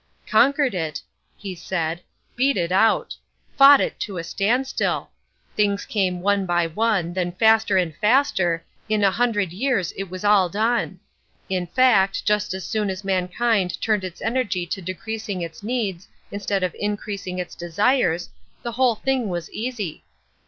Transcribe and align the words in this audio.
"Conquered 0.25 0.73
it," 0.73 1.03
he 1.37 1.53
said, 1.53 2.01
"beat 2.35 2.57
it 2.57 2.71
out! 2.71 3.15
Fought 3.55 3.79
it 3.79 3.99
to 3.99 4.17
a 4.17 4.23
standstill! 4.23 5.11
Things 5.55 5.85
came 5.85 6.21
one 6.21 6.47
by 6.47 6.65
one, 6.65 7.13
then 7.13 7.33
faster 7.33 7.77
and 7.77 7.95
faster, 7.97 8.65
in 8.89 9.03
a 9.03 9.11
hundred 9.11 9.53
years 9.53 9.91
it 9.91 10.09
was 10.09 10.25
all 10.25 10.49
done. 10.49 10.99
In 11.49 11.67
fact, 11.67 12.25
just 12.25 12.55
as 12.55 12.63
soon 12.65 12.89
as 12.89 13.03
mankind 13.03 13.79
turned 13.79 14.03
its 14.03 14.23
energy 14.23 14.65
to 14.65 14.81
decreasing 14.81 15.43
its 15.43 15.61
needs 15.61 16.07
instead 16.31 16.63
of 16.63 16.75
increasing 16.79 17.37
its 17.37 17.53
desires, 17.53 18.31
the 18.63 18.71
whole 18.71 18.95
thing 18.95 19.29
was 19.29 19.51
easy. 19.51 20.03